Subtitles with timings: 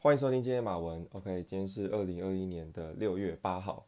[0.00, 1.04] 欢迎收听今天马文。
[1.10, 3.84] OK，今天是二零二一年的六月八号。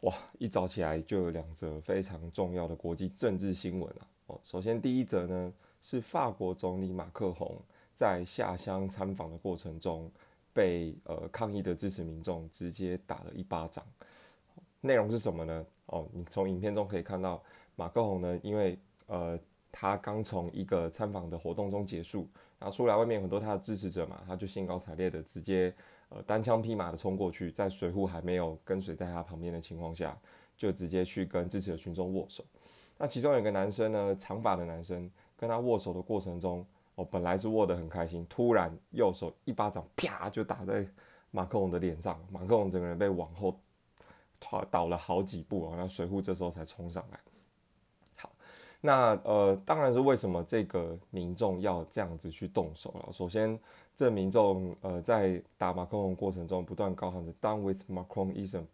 [0.00, 4.08] 哇，一早起来就有两则非常重要的国际政治新闻啊。
[4.26, 7.56] 哦，首先第一则呢是法国总理马克宏
[7.94, 10.10] 在下乡参访的过程中
[10.52, 13.86] 被呃抗议的支持民众直接打了一巴掌。
[14.80, 15.64] 内容是什么呢？
[15.86, 17.40] 哦，你从影片中可以看到
[17.76, 18.76] 马克宏呢，因为
[19.06, 19.38] 呃。
[19.78, 22.26] 他刚从一个参访的活动中结束，
[22.58, 25.74] 然后出来外面很多他的支持者嘛，他就兴高采烈的直接
[26.08, 30.18] 呃单枪匹马的冲过去，在水户还没有跟随在他旁边的情况下，
[30.56, 32.44] 就直接去跟支持的群众握手。
[32.98, 40.86] 那其中有个男生呢，长发的男生跟他握手的过程中，哦，本来是握得很开心，突然右手一巴掌啪就打在
[41.30, 43.54] 马克龙的脸上，马克龙整个人被往后
[44.40, 47.20] 倒倒了好几步啊，那水户这时候才冲上来。
[48.80, 53.12] 那呃，当然是为什么这个民众要这样子去动手了。
[53.12, 53.58] 首先，
[53.96, 58.64] 这民众呃在打马克龙过程中不断高喊着 “Done with Macronism”。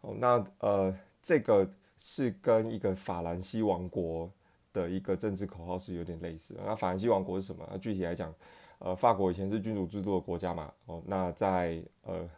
[0.00, 4.28] 哦，那呃这个是跟一个法兰西王国
[4.72, 6.62] 的一个政治口号是有点类似的。
[6.64, 7.68] 那法兰西王国是什么？
[7.70, 8.34] 那具体来讲，
[8.78, 10.72] 呃，法国以前是君主制度的国家嘛。
[10.86, 12.28] 哦，那在呃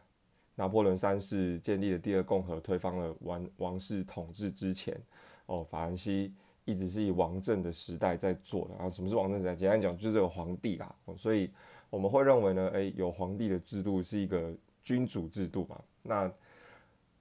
[0.57, 5.01] 拿破仑三世建立的第二共和推翻了王王室统治之前，
[5.47, 6.35] 哦，法兰西。
[6.67, 8.91] 一直是以王政的时代在做的啊。
[8.91, 9.55] 什么是王政时代？
[9.55, 10.95] 简单讲就是有皇帝啦。
[11.17, 11.51] 所以
[11.89, 15.81] 我们会认为呢，诶，有皇帝的制度是一个君主制度嘛。
[16.03, 16.31] 那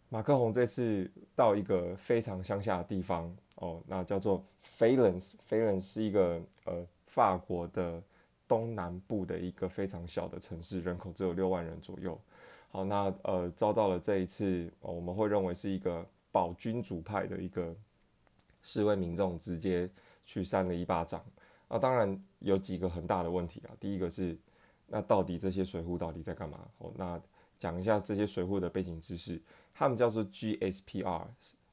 [0.09, 4.43] 马克宏这次到一个非常乡下的地方哦，那叫做
[4.77, 8.01] Valence，Valence 是一个呃法国的
[8.47, 12.19] 东南部的一个非常小的城市，人口只有六万人左右。
[12.69, 17.75] 好，那呃遭到了这一次，我们会认为是一个保君主派的一个。
[18.65, 19.87] 示威民众直接
[20.25, 21.23] 去扇了一巴掌
[21.67, 21.77] 啊！
[21.77, 23.69] 当然有几个很大的问题啊。
[23.79, 24.35] 第一个是，
[24.87, 26.67] 那到底这些水户到底在干嘛？
[26.79, 27.21] 哦，那
[27.59, 29.39] 讲一下这些水户的背景知识。
[29.71, 31.27] 他们叫做 GSPR，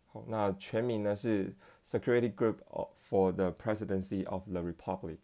[0.07, 2.57] 好，那全名呢是 Security Group
[3.03, 5.17] for the Presidency of the Republic，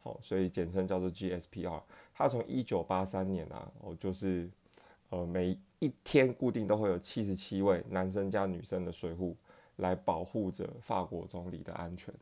[0.00, 1.82] 好，所以简称叫做 GSPR。
[2.12, 4.50] 它从一九八三年啊，哦，就是
[5.08, 9.34] 呃每一天固定都会有七十七位男生加女生的水户。
[9.76, 12.14] 来保护着法国总理的安全。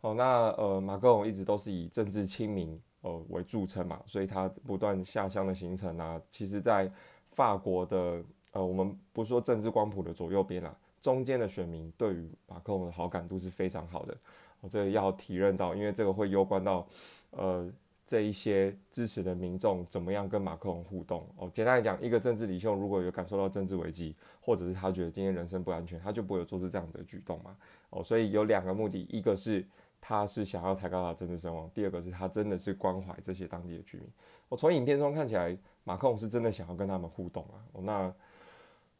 [0.00, 6.90] 哦，那呃，马克龙一直都是以政治亲民呃为著称嘛，所以他不断下乡的行程啊，其实在
[7.28, 8.22] 法国的
[8.52, 14.16] 呃，我们不说政治光谱的左右边啦，中间的选民对于马克龙的好感度是非常好的。
[14.60, 16.86] 我、哦、这个要体认到，因为这个会攸关到
[17.30, 17.70] 呃。
[18.06, 21.26] 这一些支持的民众怎么样跟马克龙互动？
[21.36, 27.56] 哦，简单来讲，一个政治领袖如果有感受到政治危机，或者是他觉得今天人生不安全，他就不会有做出这样的举动嘛。
[27.90, 29.66] 哦，所以有两个目的，一个是
[30.00, 34.06] 他是想要抬高他政治声望，第二个是他真的是关怀这些当地的居民。
[34.48, 37.58] 我从影片中看起来，马克龙是真的想要跟他们互动啊。
[37.72, 38.14] 哦，那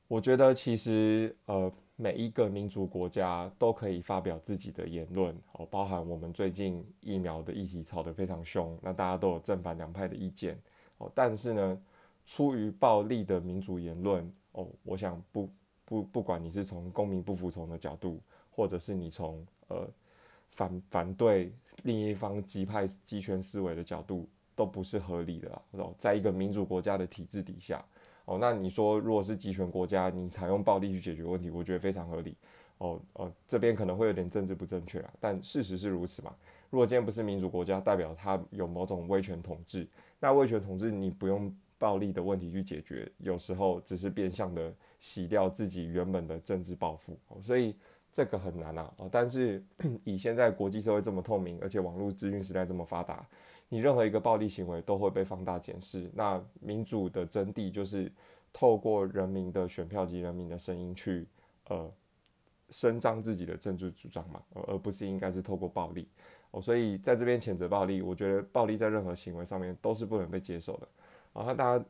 [0.09, 1.72] 我觉得其实呃。
[1.99, 10.61] 每一个民族国家都可以发表自己的言论，哦，包含我们最近疫苗的议题吵得非常凶，那大家都有正反两派的意见，
[10.99, 11.83] 哦，但是呢，
[12.27, 15.49] 出于暴力的民主言论，哦，我想不
[15.87, 18.21] 不不管你是从公民不服从的角度，
[18.51, 19.89] 或者是你从呃
[20.51, 21.51] 反反对
[21.84, 27.83] 另一方极派极权思维的角度，都不是合理的啦，哦，在一个民主国家的体制底下。
[28.26, 32.37] 哦，那你说，如果是极权国家，你采用暴力去解决问题，我觉得非常合理。
[32.78, 36.34] 哦，呃，这边可能会有点政治不正确啊，但事实是如此嘛。
[36.69, 39.86] 如果今天不是民主国家，代表它有某种威权统治，
[40.20, 47.16] 那威权统治你不用暴力的问题去解决，有时候只是变相的洗掉自己原本的政治抱负。
[47.28, 47.75] 哦，所以
[48.12, 48.92] 这个很难啊。
[48.98, 49.65] 哦，但是
[50.04, 53.25] 以现在国际社会这么透明，而且网络资讯时代这么发达。
[53.69, 56.10] 你任何一个暴力行为都会被放大检视。
[56.15, 58.10] 那民主的真谛就是
[58.53, 61.27] 透过人民的选票及人民的声音去
[61.69, 61.91] 呃
[62.71, 66.09] 伸张自己的政治主张嘛，而不是应该是透过暴力。
[66.53, 70.88] 哦，所以在这边谴责暴力，我觉得暴力在任何行为上面都是不能被接受的。
[71.34, 71.84] 然后大家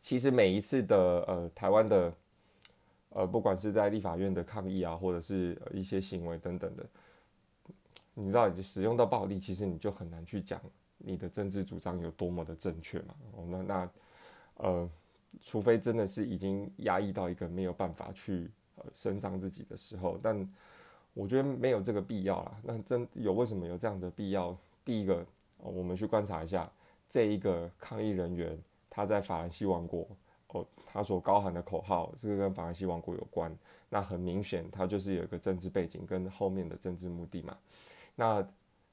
[0.00, 0.96] 其实每一次的
[1.26, 2.12] 呃台湾的
[3.10, 6.86] 呃不管是在立法院的抗议啊，或者是一些行为等等的。
[8.14, 10.60] 你知道，你使用到暴力，其实你就很难去讲
[10.98, 13.14] 你的政治主张有多么的正确嘛。
[13.32, 13.90] 哦，那那
[14.56, 14.90] 呃，
[15.42, 20.48] 除非真的是已经压抑到一个没有办法去呃伸张自己的时候，但
[21.12, 22.56] 我觉得没有这个必要啦。
[22.62, 24.56] 那真有为什么有这样的必要？
[24.84, 25.26] 第一个，
[25.58, 26.70] 我们去观察一下
[27.10, 28.58] 这一个抗议人员
[28.88, 30.06] 他在法兰西王国
[30.48, 33.52] 哦，他所高喊的口号，这个跟法兰西王国有关。
[33.88, 37.56] 那很明显，他就是有一个政治背景跟后面的政治目的嘛。
[38.14, 38.46] 那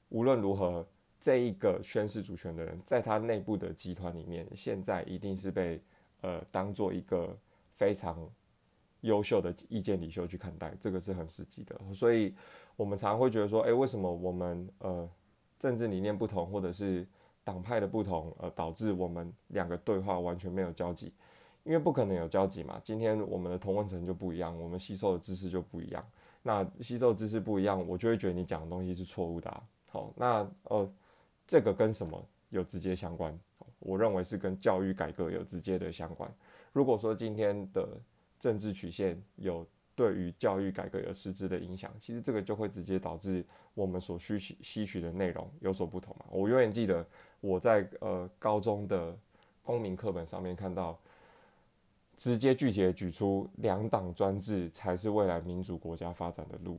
[0.08, 0.86] 无论如何，
[1.20, 5.80] 这一个宣示主权的人，在他内部的集团里面，现在一定是被
[6.20, 7.36] 呃当做一个
[7.72, 8.28] 非常
[9.02, 11.80] 优秀的意见领袖去看待，这个是很实际的。
[11.94, 12.34] 所以，
[12.76, 15.08] 我们常会觉得说，诶，为什么我们呃
[15.58, 17.06] 政治理念不同，或者是
[17.44, 21.12] 党派的不同，呃，导致我们两个对话完全没有交集？
[21.64, 22.80] 因为不可能有交集嘛。
[22.82, 26.04] 今天我们的同温层就不一样，我们吸收的知识就不一样。
[26.42, 29.62] 那吸收知识不一样，我就会觉得你讲的东西是错误的。
[29.86, 30.92] 好，那呃。
[31.44, 33.38] 这个跟什么有直接相关？
[33.80, 36.32] 我认为是跟教育改革有直接的相关。
[36.72, 38.00] 如果说今天的
[38.38, 46.24] 政治曲线有对于教育改革有实质的影响，其实这个就会直接导致我们所需吸吸取的内容有所不同嘛。
[46.30, 47.04] 我永远记得
[47.40, 49.14] 我在呃高中的
[49.62, 50.98] 公民课本上面看到，
[52.22, 56.78] 直接具体的举出两党专制才是未来民主国家发展的路。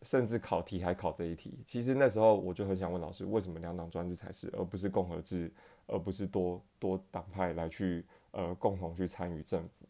[0.00, 5.52] 甚至考题还考这一题，其实那时候我就很想问老师，为什么两党专制才是，而不是共和制，
[5.86, 9.86] 而不是多多党派来去呃共同去参与政府？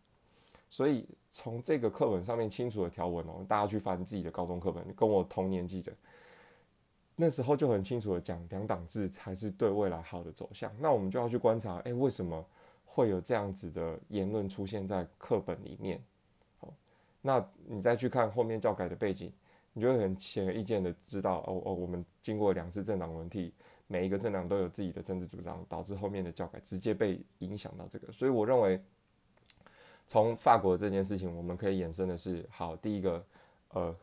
[0.69, 5.93] 所以从这个课本上面清楚的条文哦，大家去翻自己的高中课本，跟我同年纪的，
[7.15, 10.73] 那时候就很清楚的讲两党制才是对未来好的走向。
[10.81, 12.45] 那我们就要去观察，诶，为什么
[12.97, 16.03] 会有这样子的言论出现在课本里面？
[16.57, 16.73] 好，
[17.21, 19.31] 那你再去看后面教改的背景。
[19.75, 23.53] 你就会很显而易见的知道，哦哦，我们经过两次政党轮替，
[23.87, 28.11] 每一个政党都有自己的政治主张，导致后面的教改直接被影响到这个。
[28.11, 28.81] 所以我认为，
[30.09, 33.23] 从法国这件事情，我们可以衍生的是，好，第一个，
[33.69, 33.95] 呃，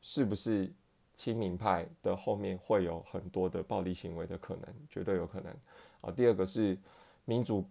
[0.00, 0.68] 是不是
[1.16, 4.74] 亲民派的后面会有很多的暴力行为的可能？
[4.90, 5.54] 绝对有可能。
[6.00, 6.76] 啊，第二个是
[7.26, 7.64] 民主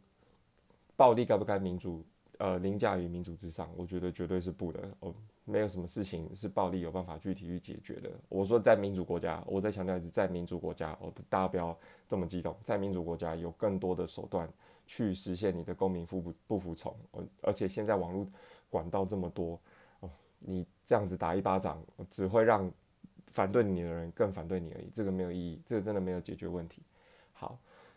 [1.01, 2.06] 暴力该不该民主？
[2.38, 4.80] 呃，凌驾于民主之上，我觉得绝对是不的。
[5.00, 5.12] 哦，
[5.45, 8.12] 没有什么事情是暴力有办法具体去解决的。
[8.30, 11.75] 我说在民主国家，我再强调一次，在民主国家，哦，大家不要
[12.07, 12.56] 这么激动。
[12.63, 14.48] 在民主国家，有更多的手段
[14.86, 16.95] 去实现你的公民服不不服从。
[17.42, 18.27] 而且现在网络
[18.69, 19.59] 管道这么多，
[20.01, 22.71] 哦，你这样子打一巴掌，只会让
[23.27, 24.89] 反对你的人更反对你而已。
[24.94, 26.83] 这个没有意义，这个真的没有解决问题。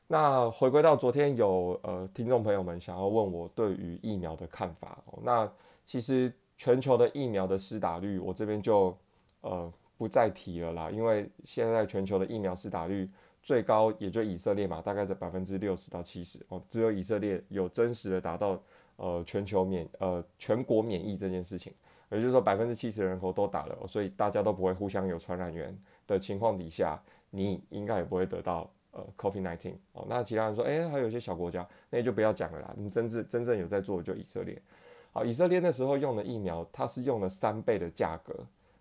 [0.06, 5.50] 那回归到昨天有呃听众朋友们想要问我对于疫苗的看法哦，那
[5.86, 8.96] 其实全球的疫苗的施打率我这边就
[9.40, 13.08] 呃不再提了啦，因为现在全球的疫苗施打率
[13.42, 18.60] 最高也就以色列嘛，大概在百分之六十到七十哦，只有以色列有真实的达到
[18.96, 21.72] 呃全球免呃全国免疫这件事情，
[22.10, 28.70] 也就是说百分之七十的人口都打了，所以大家都不会互相有传染源的情况底下，你应该也不会得到。
[28.94, 32.72] 呃，Covid nineteen 哦，那其他人说，哎、还有一些小国家，那就不要讲了啦。
[32.76, 34.56] 你真正真正有在做的就以色列。
[35.10, 38.32] 好，以色列那时候用的疫苗，它是用了三倍的价格，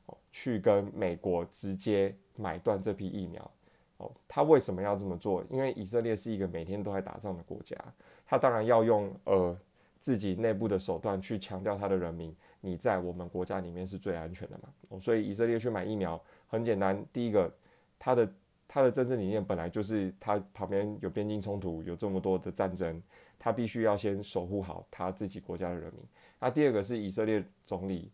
[0.05, 3.51] 哦，去跟美国直接买断这批疫苗。
[3.97, 5.43] 哦，他为什么要这么做？
[5.49, 7.75] 因为以色列是一个每天都在打仗的国家，
[8.23, 9.57] 他当然要用呃
[9.99, 14.69] 自己内部的手段去强调他的人民，你在我们国家里面是最安全的嘛。
[14.91, 17.51] 哦，所以以色列去买疫苗很简单，第一个，
[17.97, 18.31] 他的。
[18.73, 22.99] 他的政治理念本来就是，他旁边有边境冲突，有这么多的战争，
[23.37, 26.03] 他必须要先守护好他自己国家的人民。
[26.39, 28.11] 那第二个是以色列总理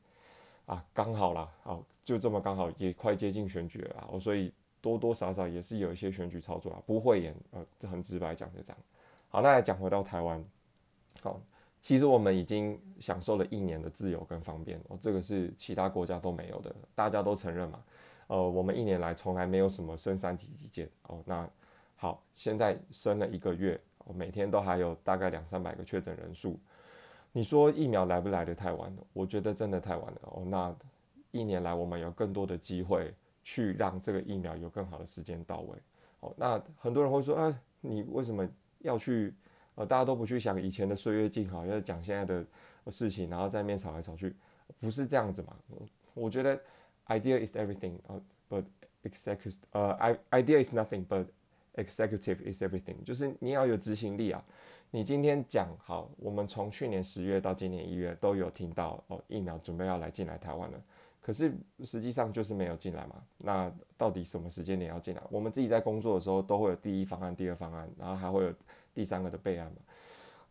[0.66, 8.78] 啊，刚好啦，好，就这么刚好也快接近选举了啊，所以多多少少也是有一些选举操作啊，不会演，呃，这很直白讲就这样。
[9.30, 10.44] 好，那来讲回到台湾，
[11.24, 11.42] 好，
[11.82, 17.82] 其实我们已经享受了一年的自由跟方便，哦，这个是其他国家都没有的，大家都承认嘛。
[18.30, 21.20] 呃，我们一年来从来没有什么升三级警戒哦。
[21.26, 21.50] 那
[21.96, 23.80] 好，现在升了一个月，
[24.14, 26.60] 每天都还有大概两三百个确诊人数。
[27.32, 29.04] 你说疫苗来不来得太晚了？
[29.14, 30.44] 我觉得真的太晚了哦。
[30.46, 30.76] 那
[31.32, 33.12] 一年来我们有更多的机会
[33.44, 35.76] 去让这个疫苗有更好的时间到位。
[36.20, 38.48] 哦，那很多人会说，啊，你为什么
[38.80, 39.34] 要去？
[39.74, 42.46] 呃，大家都不去想以前的岁月静好，要讲现在的
[42.92, 44.36] 事情，然后在那边吵来吵去，
[44.80, 45.56] 不是这样子嘛？
[46.14, 46.62] 我觉得。
[47.10, 48.00] Idea is everything,
[48.50, 48.64] but
[49.04, 51.26] executive, 呃，idea is nothing, but
[51.74, 53.04] executive is everything。
[53.04, 54.44] 就是你要有执行力啊。
[54.92, 60.82] 你今天讲好，我们从去年十月到今年一月都有听到哦，疫苗准备要来进来台湾了。
[61.22, 63.24] 可是实际上就是没有进来嘛。
[63.38, 65.22] 那到底什么时间点要进来？
[65.30, 68.54] 我们自己在工作的时候都会有第一方案、第二方案，然后还会有
[68.94, 69.78] 第三个的备案嘛。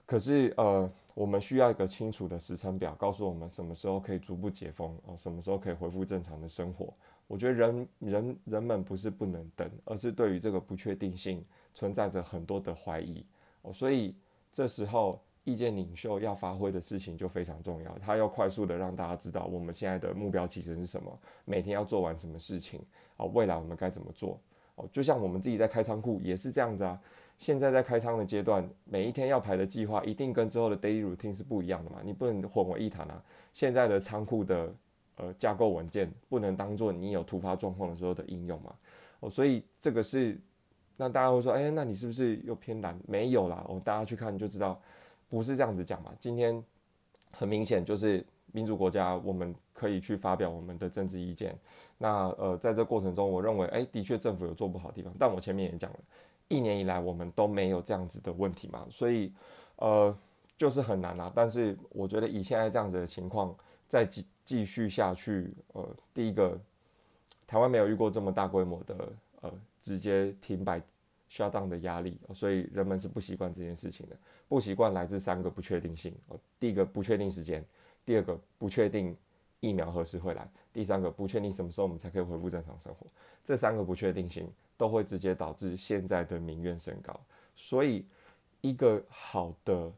[0.08, 0.90] 可是呃。
[1.14, 6.94] 我们需要一个清楚的时程表，告诉我们什么时候可以逐步解封哦，什么时候可以恢复正常的生活。
[7.26, 13.26] 我觉得人人人们不是不能等，而是对于这个不确定性存在着很多的怀疑
[13.62, 14.14] 哦，所以
[14.52, 22.80] 这时候意见领袖要发挥的事情就非常重要，他要快速的让大家知道我们现在的目标其实是什么，每天要做完什么事情
[23.16, 24.38] 啊，未来我们该怎么做
[24.76, 27.00] 哦，就像我们自己在开仓库也是这样子啊。
[27.38, 33.22] 现在在开仓的阶段，每一天要排的计划一定跟之后的 daily routine 是不一样的嘛，你不能混为一谈啊。
[33.54, 34.74] 现在的仓库的
[35.16, 38.74] 呃架构文件不能当做你有突发状况的时候的应用嘛。
[39.20, 40.38] 哦，所以这个是，
[40.96, 42.98] 那大家会说，哎，那你是不是又偏蓝？
[43.06, 44.80] 没有啦，哦，大家去看就知道，
[45.28, 46.12] 不是这样子讲嘛。
[46.18, 46.60] 今天
[47.30, 51.56] 很明显就是民主国家，我们可以去发表我们的政治意见。
[51.98, 55.98] 那呃，在这过程中，我认为，哎，的确政府有做不好的地方，但我前面也讲了，
[56.48, 59.32] 一年以来我们都没有这样子的问题嘛，所以
[59.76, 60.16] 呃，
[60.56, 61.32] 就是很难啊。
[61.34, 63.54] 但是我觉得以现在这样子的情况
[63.88, 66.58] 再继继续下去，呃，第一个。
[67.50, 69.50] 台湾没有遇过这么大规模的呃
[69.80, 70.78] 直接停摆
[71.30, 74.14] shut down 的压力，所以人们是不习惯这件事情的。
[74.48, 76.14] 不习惯来自三个不确定性：
[76.60, 77.64] 第一个不确定时间，
[78.04, 79.16] 第二个不确定
[79.60, 83.06] 疫苗何时会来，第三个不确定什么时候我们才可以恢复正常生活。
[83.42, 84.46] 这三个不确定性
[84.78, 87.14] 都会直接导致现在的民怨升高。
[87.54, 88.06] 所以，
[88.62, 89.92] 一个好的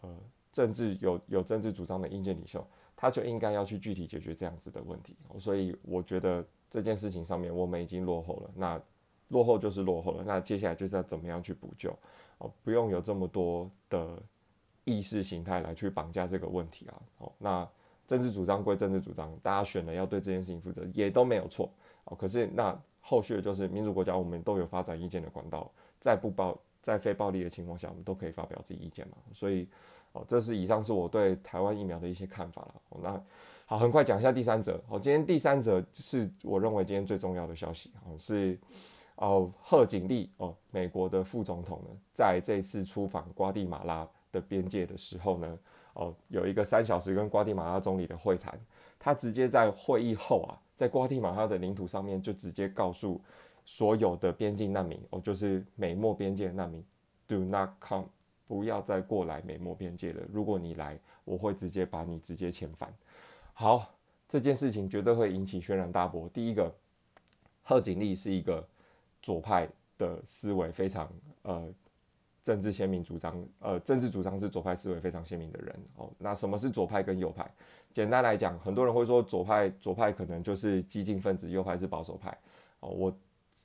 [0.00, 0.18] 呃
[0.50, 5.14] 政治有有政治主张的硬件领袖，他就应该要去具体解决这样子的问题。
[5.38, 6.42] 所以，我觉得。
[6.72, 8.50] 这件事情上面，我们已经落后了。
[8.54, 8.80] 那
[9.28, 10.24] 落后就是落后了。
[10.24, 11.94] 那接下来就是要怎么样去补救？
[12.38, 14.18] 哦，不用有这么多的
[14.84, 17.02] 意识形态来去绑架这个问题啊。
[17.18, 17.68] 哦，那
[18.06, 21.70] 政治主张归政治主张，大家选了要对这件事情负责，也都没有错。
[22.04, 29.16] 哦，可是那后续就是民主国家，我们都有发展意见的管道，在不暴在非暴力的情况下，我们都可以发表自己意见嘛。
[29.34, 29.68] 所以，
[30.12, 32.74] 哦，这是以上是我对台湾疫苗的一些看法了。
[32.88, 33.22] 哦，那。
[33.64, 34.78] 好，很快讲一下第三则。
[34.86, 37.90] 好，今天第三则是我认为今天最重要的消息。
[38.04, 38.58] 哦，是
[39.16, 45.58] 哦，贺锦丽哦，美国的副总统呢，在这次出访瓜地马拉的边界的时候呢，
[45.94, 48.60] 哦，有一个三小时跟瓜地马拉总理的会谈。
[48.98, 53.20] 他直接在会议后啊，在瓜地马拉的领土上面就直接告诉
[53.64, 56.84] 所有的边境难民，哦，就是美墨边界的难民
[57.28, 58.06] ，Do not come，
[58.48, 60.22] 不要再过来美墨边界了。
[60.32, 62.92] 如果你来，我会直接把你直接遣返。
[63.54, 63.94] 好，
[64.28, 66.28] 这件事情绝对会引起轩然大波。
[66.30, 66.74] 第一个，
[67.62, 68.66] 贺锦丽是一个
[69.22, 71.08] 左派的思维非常
[71.42, 71.72] 呃
[72.42, 75.74] 政治鲜明主张，呃政治主张是左派思维非常鲜明的人。
[75.96, 77.48] 哦，那什么是左派跟右派？
[77.92, 82.36] 简单来讲，很多人会说左派左派可能就是激进分子，右派是保守派。
[82.80, 83.16] 哦，我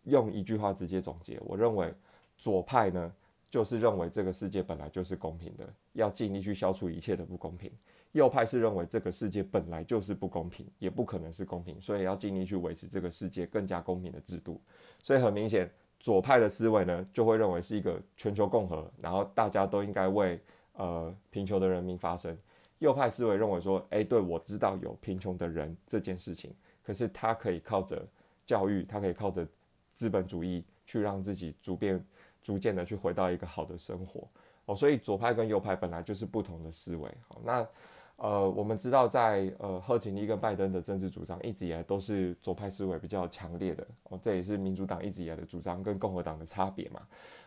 [0.03, 1.93] 用一句话直接总结，我认为
[2.37, 3.11] 左派呢
[3.49, 7.71] 就是认为这个世界本来就是公平的，要尽力去消除一切的不公平。
[8.13, 14.59] 右派是认为这个世界本来就是不公平，也不可能是公平，所以要尽力去维持这个世界更加公平的制度。
[15.03, 15.69] 所以很明显，
[15.99, 20.39] 左派的思维呢，就会认为是一个全球共和，然后大家都应该为
[20.73, 22.37] 呃贫穷的人民发声。
[22.79, 28.05] 右派思维认为说，哎，对，我知道有贫穷的人这件事情，可是他可以靠着
[28.45, 29.47] 教育，他可以靠着
[29.91, 32.05] 资本主义去让自己逐渐
[32.43, 34.27] 逐渐的去回到一个好的生活。
[34.65, 37.11] 哦，所以左派跟右派本来就是不同的思维。
[37.27, 37.67] 好，那。
[38.17, 47.01] 呃，我们知道在，呃贺锦丽跟拜登的政治主张一直以来都是左派思维比较强烈的哦，这也是民主党一直以来的主张跟共和党的差别嘛。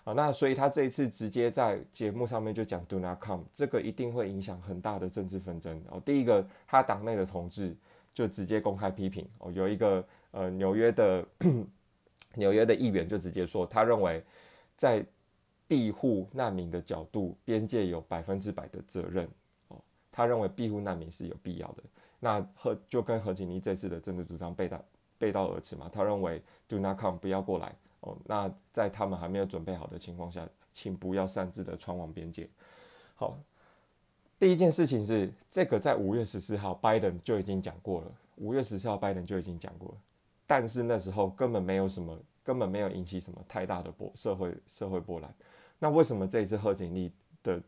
[0.04, 6.00] 啊，那所以他这一次直接在节目上面就讲 “Do not come”，这个一定会影响很大的政治纷争哦。
[6.04, 7.76] 第一个，他党内的同志
[8.14, 11.26] 就直接公开批评哦，有一个呃纽约的
[12.36, 14.22] 纽约的议员就直接说，他认为
[14.76, 15.04] 在
[15.66, 19.28] 庇护难民的角度，边界有百分之百的责任。
[20.20, 21.82] 他认为庇护难民是有必要的，
[22.18, 24.84] 那贺就跟贺锦丽这次的政治主张背道
[25.16, 25.88] 背道而驰嘛。
[25.90, 28.14] 他认为 Do not come，不要过来哦。
[28.26, 32.46] 那在他们还没有准备好的情况下，请不要擅自的穿往边界。
[33.14, 33.38] 好，
[34.38, 39.94] 第一件事情是这个，在五月十四号拜登就已经讲过了，五月十四号拜登就已经讲过了，
[40.46, 45.34] 但是那时候根本没有什么，根本没有引起什么太大的波社会社会波澜。
[45.78, 47.10] 那为什么这一次贺锦丽
[47.42, 47.58] 的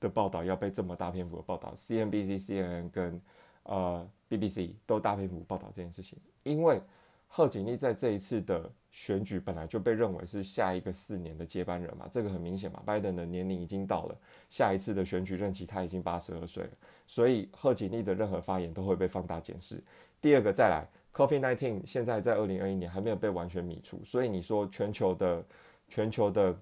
[0.00, 3.20] 的报道要被这么大篇幅的报道，CNBC、CNN 跟
[3.62, 6.80] 呃 BBC 都大篇幅报道这件事情，因为
[7.28, 14.16] 贺锦丽在这一次的选举本来就被认为是下一个四年的接班人嘛，这个很明显嘛，拜登的年龄已经到了，
[14.48, 16.70] 下一次的选举任期他已经八十二岁了，
[17.06, 19.82] 所以贺锦丽的任何发言都会被放大检视。
[20.20, 25.44] 第二个再来，COVID-19 现在在二零二一年还没有被完全弥除，所以你说全球的
[25.88, 26.56] 全球的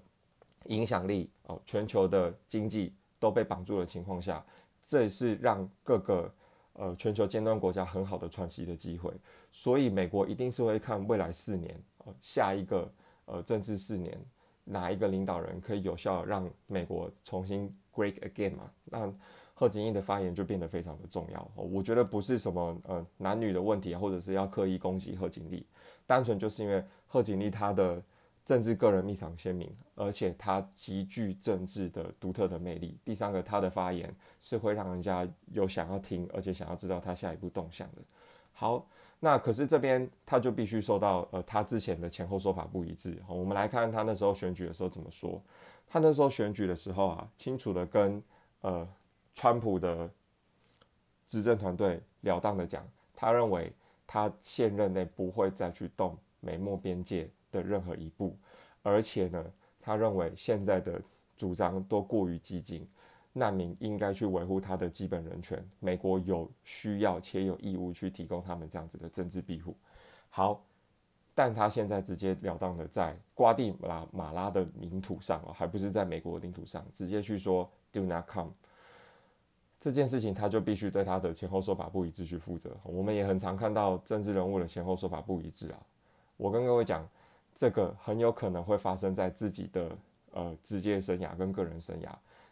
[0.65, 2.93] 影响力哦，全球的经济。
[3.25, 4.45] 都被绑住的情况下，
[4.85, 6.31] 这是让各个
[6.73, 9.11] 呃全球尖端国家很好的喘息的机会。
[9.51, 12.87] 所以美国一定是会看未来四年，呃，下一个
[13.25, 14.15] 呃政治四年
[14.63, 18.69] 哪一个领导人可以有效让美国重新 great again 嘛？
[18.83, 19.11] 那
[19.55, 21.51] 贺锦丽的发言就变得非常的重要。
[21.55, 25.65] 我觉得不是什么呃男女的问题，或者是要刻意攻击贺锦丽，
[26.05, 27.99] 单纯就是因为贺锦丽她的
[28.45, 32.97] 政治个人立场鲜明，而且他极具政治的独特的魅力。
[33.03, 38.01] 第三个，他的发言是会让人家有想要听，而且想要知道他下一步动向的。
[38.53, 38.87] 好。
[39.17, 43.17] 那可是这边他就必须受到呃他之前的前后说法不一致。
[43.25, 45.41] 好，我们来看他那时候选举的时候怎么说。
[45.87, 48.21] 他那时候选举的时候啊，清楚的跟
[48.61, 48.87] 呃
[49.33, 50.07] 川普的
[51.25, 52.85] 执政团队了当的讲，
[53.15, 53.71] 他认为
[54.05, 58.37] 他现任内不会再去动美墨边界的任何一步，
[58.83, 59.43] 而且呢，
[59.79, 61.01] 他认为现在的
[61.37, 62.87] 主张都过于激进。
[63.37, 69.75] 难民应该去维护他的基本人权，美国有需要且有义务去提供他们这样子的政治庇护。
[70.29, 70.63] 好，
[71.33, 78.53] 但他现在直截了当的在瓜地马马拉的领土上哦，还不是在美国的领土上，直接去说 “Do not come”
[79.81, 82.71] 这件事情，他就必须对他的前后说法不一致去负责。
[82.83, 85.79] 我们也很常看到政治人物的前后说法不一致啊。
[86.37, 87.05] 我跟各位讲，
[87.55, 89.89] 这个很有可能会发生在自己的
[90.31, 92.09] 呃职业生涯跟个人生涯。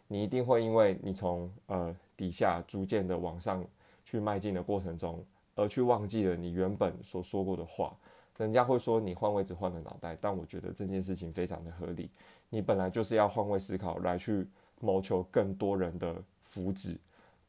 [0.08, 3.64] 你一定会因为你从呃底下逐渐的往上
[4.04, 7.94] 去迈进的过程中，而去忘记了你原本所说过的话。
[8.36, 12.10] 人家会说你换位置换了脑袋，但我觉得这件事情非常的合理。
[12.48, 14.46] 你本来就是要换位思考，来去
[14.80, 16.96] 谋求更多人的福祉，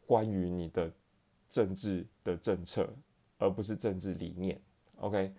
[0.06, 0.92] 关于你的
[1.50, 2.88] 政治的政策，
[3.38, 4.60] 而不是政治理念。
[5.00, 5.34] OK。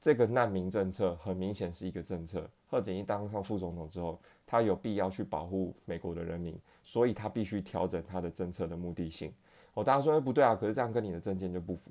[0.00, 2.48] 这个难民政策很明显是一个政策。
[2.66, 9.32] 贺锦丽当上副总统之后，他有必要去保护美国的人民，所以他必须调整他的政策的目的性。
[9.74, 11.90] 哦，大家说不对啊，可是这样跟你的政见就不符。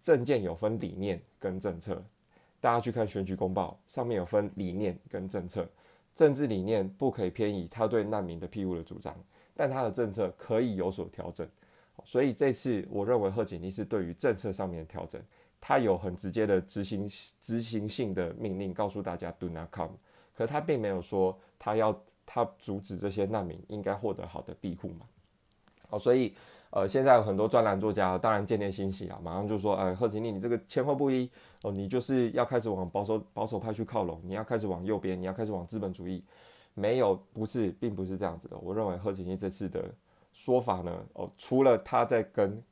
[0.00, 2.00] 政见有分理念跟政策，
[2.60, 5.68] 大家去看选举公报，上面有分理念跟政策。
[6.14, 9.14] 政治理念不可以偏移他对难民的庇护的主张，
[9.54, 11.48] 但他的政策可以有所调整。
[12.04, 15.20] 所以这次我认为贺锦丽是对于政策上面的调整。
[15.60, 17.08] 他有很直接的执行
[17.40, 19.92] 执行性的命令，告诉大家 “Do not come”，
[20.36, 25.06] 可他并没有说他要他阻止这些难民应该获得好的庇护嘛。
[25.88, 26.34] 好，所以
[26.70, 31.30] 呃，现在有很多专栏作家当然见猎心喜啊，马上就说：“呃，贺锦丽，你这个前后不一
[31.62, 36.22] 哦，你就是要开始往保守保守派去靠拢，你要开始往右边，你要开始往资本主义。”
[36.74, 38.56] 没有，不是，并不是这样子的。
[38.58, 39.92] 我认为贺锦丽这次的
[40.32, 42.62] 说法呢，哦，除了他在跟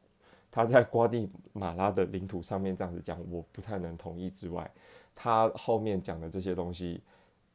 [0.56, 4.70] 他在瓜地马拉的领土上面这样子讲，我不太能同意之外，
[5.14, 7.02] 他后面讲的这些东西，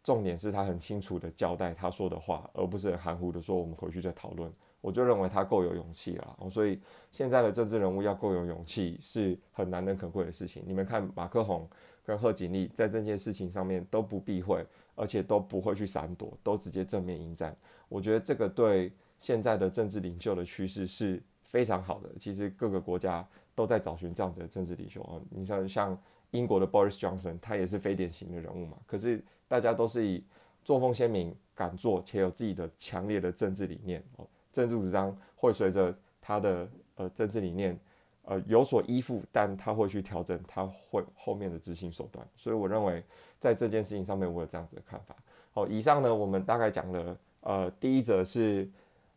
[0.04, 4.54] 重点是他很清楚的交代他说的话，而不是含糊的说我们回去再讨论。
[4.82, 10.64] 我就认为他够有勇气了，所以现在的政治人物要够有勇气是很难能可贵的事情。
[10.68, 11.68] 你们看马克宏
[12.06, 17.58] 跟贺锦丽在这件事情上面都不避讳，而且都不会去闪躲，都直接正面迎战。
[17.90, 21.20] 我觉得这个对现在的政治领袖的趋势是。
[21.52, 25.20] 非常好的，其实各个国家都在找寻这样子的政治领袖啊。
[25.30, 28.78] 你像像英国的 Boris Johnson，他也是非典型的人物嘛。
[28.88, 30.24] 可是大家都是以
[30.64, 37.78] 作风鲜明、敢做且有自己的强烈的政治理念哦，政治主张会随着他的呃政治理念
[38.24, 42.26] 呃有所依附，但他会去调整他会后面的执行手段。
[42.38, 43.04] 所以我认为
[43.42, 45.14] 在这件事情上面，我有这样子的看法。
[45.52, 48.72] 好，以上呢，我们大概讲了呃第一则是。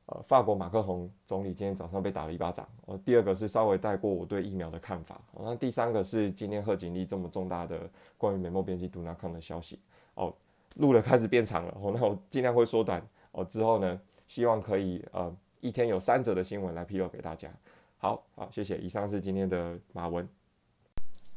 [0.06, 2.68] 呃，法国马克宏总理今天早上被打了一巴掌。
[2.84, 5.18] 呃，第二个是稍微带过我对疫苗的看法。
[5.40, 7.88] 那第三个是今天贺锦丽这么重大的
[8.18, 9.78] 关于美墨边境 “do not come” 的消息。
[10.14, 10.34] 哦，
[10.76, 11.74] 录了开始变长了。
[11.80, 13.02] 哦，那我尽量会缩短。
[13.32, 17.50] 哦，之后呢，希望可以呃一天有三则的新闻来披露给大家。
[17.96, 18.76] 好好，谢谢。
[18.76, 20.28] 以上是今天的马文。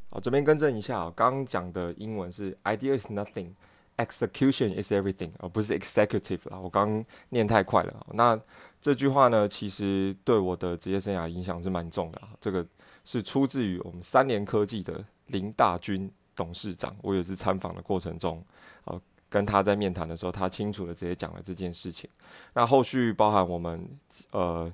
[0.10, 3.52] 好，这边更正一下，刚刚讲的英文是 “idea is nothing”。
[3.98, 6.60] Execution is everything，而不是 executive 啦。
[6.60, 8.06] 我刚念太快了。
[8.14, 8.40] 那
[8.80, 12.22] 这句话呢，其实对我的职业生涯影响是蛮重的。
[12.40, 12.64] 这个
[13.04, 16.96] 是出自于我们三联科技的林大军董事长。
[17.02, 18.46] 我也是参访的过程中，
[18.86, 22.08] 呃，跟他在面谈的时候，他清楚的直接讲了这件事情。
[22.54, 23.90] 那后续包含我们
[24.30, 24.72] 呃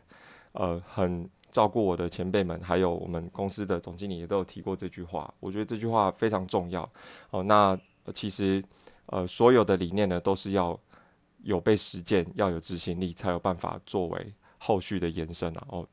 [0.52, 5.34] 呃很照顾我的前辈们，还有我们公司的总经理也都有提过这句话。
[5.40, 6.84] 我觉得这句话非常重要。
[7.30, 7.80] 哦，那
[8.14, 8.62] 其实。
[9.08, 10.80] 呃，所有的理念呢，都是要
[11.44, 15.68] 有被实践，要有执行力，才有办法作为后续的延伸啊。
[15.70, 15.88] 哦，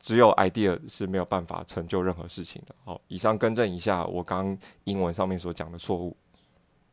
[0.00, 2.74] 只有 idea 是没有办法成就任何事情的。
[2.84, 6.16] 好，以上更正一下我刚英文上面所讲的错误。